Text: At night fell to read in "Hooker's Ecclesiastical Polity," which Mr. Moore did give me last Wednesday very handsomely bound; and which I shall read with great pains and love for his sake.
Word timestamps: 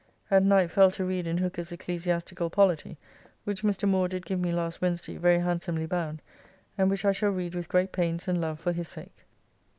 At 0.31 0.41
night 0.41 0.71
fell 0.71 0.89
to 0.89 1.05
read 1.05 1.27
in 1.27 1.37
"Hooker's 1.37 1.71
Ecclesiastical 1.71 2.49
Polity," 2.49 2.97
which 3.43 3.61
Mr. 3.61 3.87
Moore 3.87 4.07
did 4.07 4.25
give 4.25 4.39
me 4.39 4.51
last 4.51 4.81
Wednesday 4.81 5.15
very 5.17 5.37
handsomely 5.37 5.85
bound; 5.85 6.23
and 6.75 6.89
which 6.89 7.05
I 7.05 7.11
shall 7.11 7.29
read 7.29 7.53
with 7.53 7.69
great 7.69 7.91
pains 7.91 8.27
and 8.27 8.41
love 8.41 8.59
for 8.59 8.71
his 8.71 8.87
sake. 8.89 9.25